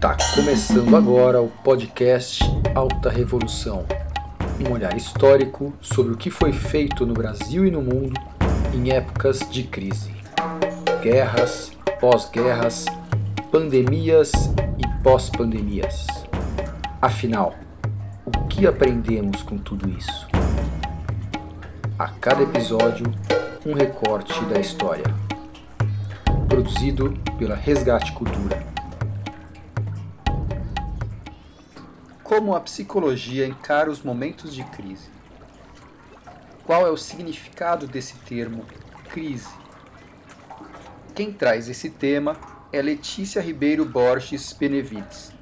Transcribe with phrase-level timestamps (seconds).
[0.00, 3.84] Tá começando agora o podcast Alta Revolução.
[4.64, 8.14] Um olhar histórico sobre o que foi feito no Brasil e no mundo
[8.72, 10.14] em épocas de crise.
[11.02, 12.86] Guerras, pós-guerras,
[13.50, 14.30] pandemias
[14.78, 16.06] e pós-pandemias.
[17.02, 17.56] Afinal,
[18.24, 20.28] o que aprendemos com tudo isso?
[21.98, 23.12] A cada episódio,
[23.66, 25.12] um recorte da história.
[26.48, 28.77] Produzido pela Resgate Cultura.
[32.28, 35.08] Como a psicologia encara os momentos de crise?
[36.66, 38.66] Qual é o significado desse termo
[39.08, 39.48] crise?
[41.14, 42.38] Quem traz esse tema
[42.70, 45.32] é Letícia Ribeiro Borges Benevides,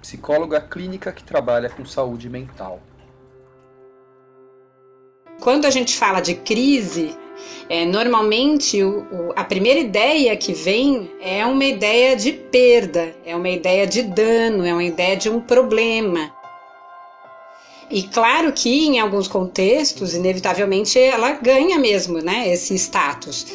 [0.00, 2.80] psicóloga clínica que trabalha com saúde mental.
[5.40, 7.18] Quando a gente fala de crise,
[7.68, 13.36] é, normalmente o, o, a primeira ideia que vem é uma ideia de perda, é
[13.36, 16.32] uma ideia de dano, é uma ideia de um problema.
[17.90, 23.46] E claro que em alguns contextos, inevitavelmente, ela ganha mesmo né, esse status.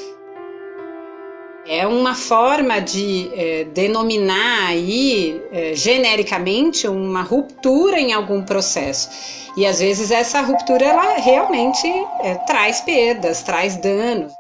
[1.66, 9.10] É uma forma de é, denominar aí é, genericamente uma ruptura em algum processo.
[9.56, 11.88] E às vezes essa ruptura ela realmente
[12.22, 14.34] é, traz perdas, traz danos.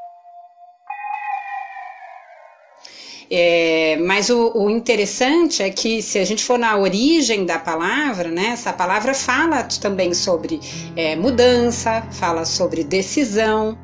[3.31, 8.29] É, mas o, o, interessante é que se a gente for na origem da palavra,
[8.29, 10.59] né, essa palavra fala também sobre
[10.95, 13.77] é, mudança, fala sobre decisão,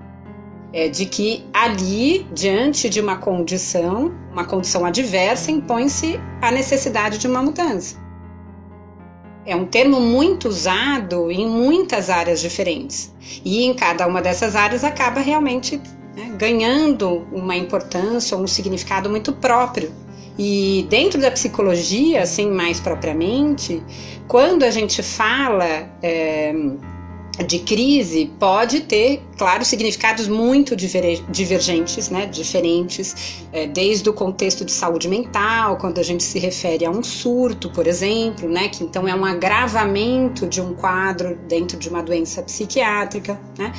[0.72, 7.28] é, de que ali, diante de uma condição, uma condição adversa, impõe-se a necessidade de
[7.28, 7.98] uma mudança.
[9.46, 13.12] É um termo muito usado em muitas áreas diferentes.
[13.44, 15.82] E em cada uma dessas áreas acaba realmente
[16.16, 19.92] né, ganhando uma importância ou um significado muito próprio.
[20.38, 23.84] E dentro da psicologia, assim mais propriamente,
[24.28, 26.54] quando a gente fala é,
[27.44, 34.72] de crise pode ter, claro, significados muito divergentes, né, diferentes, é, desde o contexto de
[34.72, 39.08] saúde mental, quando a gente se refere a um surto, por exemplo, né, que então
[39.08, 43.74] é um agravamento de um quadro dentro de uma doença psiquiátrica, né,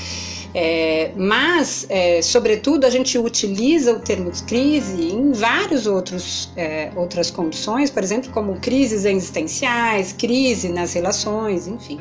[0.54, 7.31] é, mas, é, sobretudo, a gente utiliza o termo crise em vários outros é, outras
[7.31, 12.00] condições, por exemplo, como crises existenciais, crise nas relações, enfim.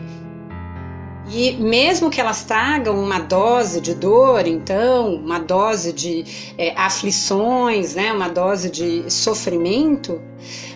[1.31, 6.25] E mesmo que elas tragam uma dose de dor, então, uma dose de
[6.57, 10.19] é, aflições, né, uma dose de sofrimento,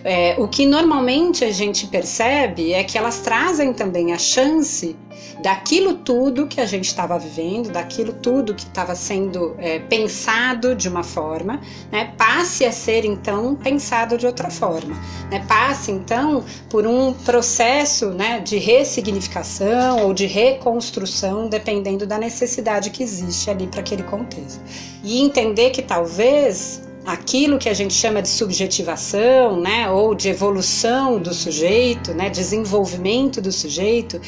[0.04, 4.96] é, o que normalmente a gente percebe é que elas trazem também a chance
[5.42, 10.88] daquilo tudo que a gente estava vivendo, daquilo tudo que estava sendo é, pensado de
[10.88, 14.96] uma forma, né, passe a ser então pensado de outra forma,
[15.30, 22.90] né, passe então por um processo né, de ressignificação ou de reconstrução, dependendo da necessidade
[22.90, 24.62] que existe ali para aquele contexto.
[25.04, 31.20] E entender que talvez aquilo que a gente chama de subjetivação, né, ou de evolução
[31.20, 34.20] do sujeito, né, desenvolvimento do sujeito,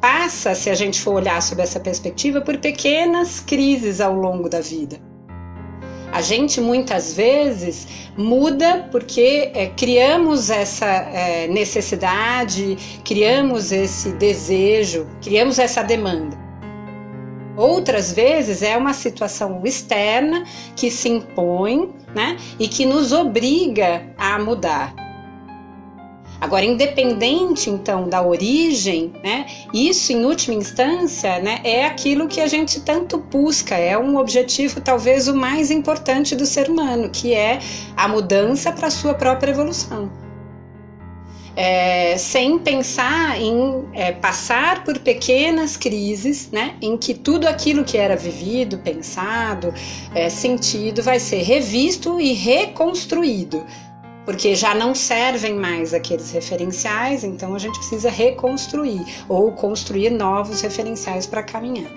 [0.00, 4.60] passa, se a gente for olhar sob essa perspectiva, por pequenas crises ao longo da
[4.60, 4.98] vida.
[6.12, 15.58] A gente muitas vezes muda porque é, criamos essa é, necessidade, criamos esse desejo, criamos
[15.58, 16.36] essa demanda.
[17.56, 20.44] Outras vezes é uma situação externa
[20.74, 24.94] que se impõe né, e que nos obriga a mudar.
[26.40, 32.46] Agora, independente então da origem, né, isso em última instância né, é aquilo que a
[32.46, 37.58] gente tanto busca, é um objetivo talvez o mais importante do ser humano, que é
[37.94, 40.10] a mudança para a sua própria evolução.
[41.56, 47.98] É, sem pensar em é, passar por pequenas crises, né, em que tudo aquilo que
[47.98, 49.74] era vivido, pensado,
[50.14, 53.62] é, sentido, vai ser revisto e reconstruído
[54.30, 60.60] porque já não servem mais aqueles referenciais, então a gente precisa reconstruir ou construir novos
[60.60, 61.90] referenciais para caminhar.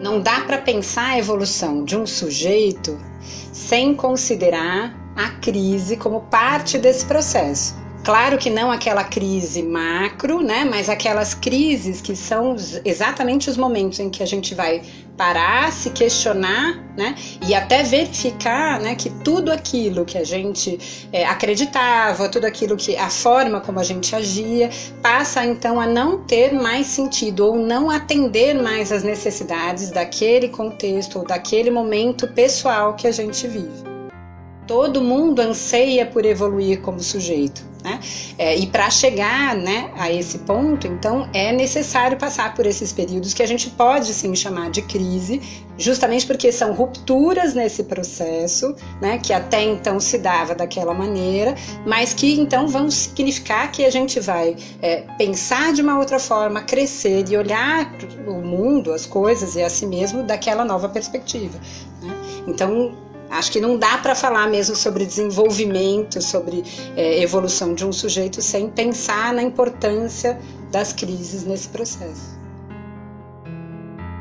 [0.00, 2.98] Não dá para pensar a evolução de um sujeito
[3.52, 7.76] sem considerar a crise como parte desse processo.
[8.02, 10.64] Claro que não aquela crise macro, né?
[10.64, 12.56] Mas aquelas crises que são
[12.86, 14.80] exatamente os momentos em que a gente vai
[15.18, 17.16] parar, se questionar, né?
[17.46, 18.94] E até verificar, né?
[18.94, 23.82] Que tudo aquilo que a gente é, acreditava, tudo aquilo que a forma como a
[23.82, 24.70] gente agia,
[25.02, 31.18] passa então a não ter mais sentido ou não atender mais às necessidades daquele contexto
[31.18, 33.88] ou daquele momento pessoal que a gente vive.
[34.68, 37.67] Todo mundo anseia por evoluir como sujeito.
[37.82, 38.00] Né?
[38.36, 43.32] É, e para chegar né, a esse ponto, então, é necessário passar por esses períodos
[43.32, 45.40] que a gente pode sim chamar de crise,
[45.76, 51.54] justamente porque são rupturas nesse processo, né, que até então se dava daquela maneira,
[51.86, 56.60] mas que então vão significar que a gente vai é, pensar de uma outra forma,
[56.62, 57.92] crescer e olhar
[58.26, 61.58] o mundo, as coisas e a si mesmo daquela nova perspectiva.
[62.02, 62.12] Né?
[62.48, 66.64] Então, Acho que não dá para falar mesmo sobre desenvolvimento, sobre
[66.96, 70.38] é, evolução de um sujeito sem pensar na importância
[70.70, 72.38] das crises nesse processo.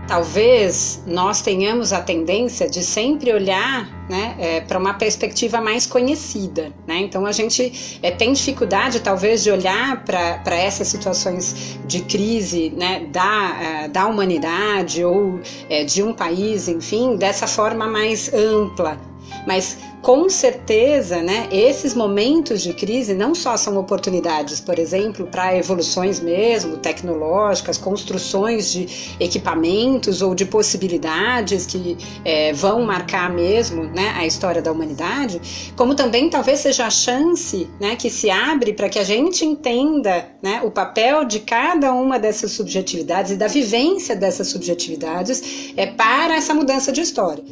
[0.07, 6.71] Talvez nós tenhamos a tendência de sempre olhar né, é, para uma perspectiva mais conhecida.
[6.87, 6.99] Né?
[6.99, 13.05] Então a gente é, tem dificuldade, talvez, de olhar para essas situações de crise né,
[13.11, 18.97] da, é, da humanidade ou é, de um país, enfim, dessa forma mais ampla.
[19.45, 25.57] Mas com certeza, né, esses momentos de crise não só são oportunidades, por exemplo, para
[25.57, 28.87] evoluções mesmo tecnológicas, construções de
[29.19, 35.41] equipamentos ou de possibilidades que é, vão marcar mesmo né, a história da humanidade,
[35.75, 40.29] como também talvez seja a chance né, que se abre para que a gente entenda
[40.41, 46.35] né, o papel de cada uma dessas subjetividades e da vivência dessas subjetividades é, para
[46.35, 47.43] essa mudança de história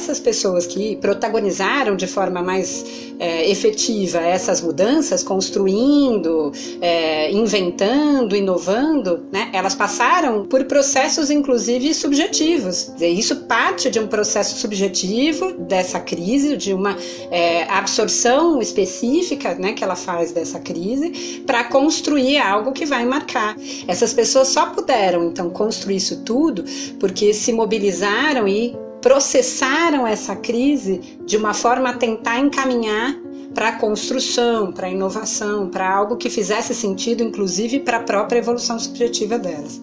[0.00, 2.84] essas pessoas que protagonizaram de forma mais
[3.18, 12.92] é, efetiva essas mudanças, construindo, é, inventando, inovando, né, elas passaram por processos, inclusive, subjetivos.
[12.98, 16.96] Isso parte de um processo subjetivo dessa crise, de uma
[17.30, 23.54] é, absorção específica né, que ela faz dessa crise, para construir algo que vai marcar.
[23.86, 26.64] Essas pessoas só puderam, então, construir isso tudo
[26.98, 33.16] porque se mobilizaram e processaram essa crise de uma forma a tentar encaminhar
[33.54, 38.38] para a construção, para a inovação, para algo que fizesse sentido, inclusive para a própria
[38.38, 39.80] evolução subjetiva delas.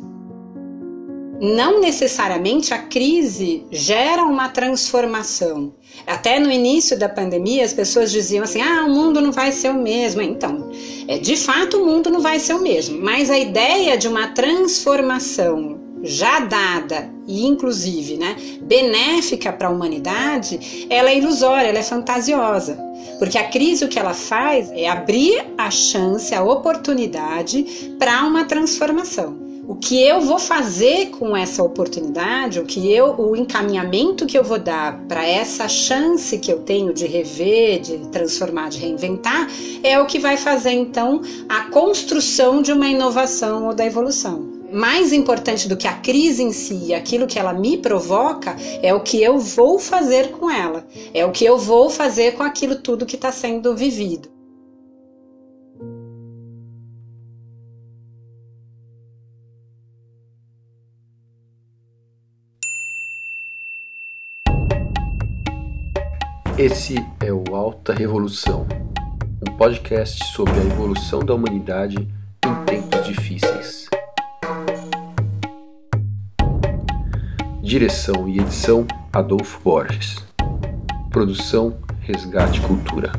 [1.39, 5.75] Não necessariamente a crise gera uma transformação.
[6.07, 9.69] Até no início da pandemia, as pessoas diziam assim: ah, o mundo não vai ser
[9.69, 10.19] o mesmo.
[10.21, 10.71] Então,
[11.07, 14.29] é, de fato, o mundo não vai ser o mesmo, mas a ideia de uma
[14.29, 15.76] transformação
[16.07, 22.79] já dada e inclusive, né, benéfica para a humanidade, ela é ilusória, ela é fantasiosa.
[23.19, 28.45] Porque a crise o que ela faz é abrir a chance, a oportunidade para uma
[28.45, 29.47] transformação.
[29.67, 34.43] O que eu vou fazer com essa oportunidade, o que eu, o encaminhamento que eu
[34.43, 39.45] vou dar para essa chance que eu tenho de rever, de transformar, de reinventar,
[39.83, 45.13] é o que vai fazer então a construção de uma inovação ou da evolução mais
[45.13, 49.21] importante do que a crise em si, aquilo que ela me provoca, é o que
[49.21, 53.15] eu vou fazer com ela, é o que eu vou fazer com aquilo tudo que
[53.15, 54.29] está sendo vivido.
[66.57, 68.65] Esse é o Alta Revolução,
[69.47, 71.97] um podcast sobre a evolução da humanidade
[72.43, 73.86] em tempos difíceis.
[77.67, 80.25] Direção e edição Adolfo Borges.
[81.11, 83.11] Produção Resgate Cultura.